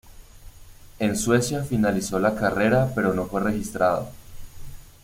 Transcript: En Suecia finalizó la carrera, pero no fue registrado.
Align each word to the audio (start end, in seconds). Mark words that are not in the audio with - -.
En 0.97 1.15
Suecia 1.15 1.63
finalizó 1.63 2.17
la 2.17 2.33
carrera, 2.33 2.91
pero 2.95 3.13
no 3.13 3.27
fue 3.27 3.39
registrado. 3.41 4.09